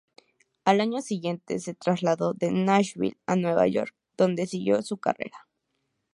[0.65, 5.47] Al año siguiente, se trasladó de Nashville a Nueva York, donde siguió su carrera.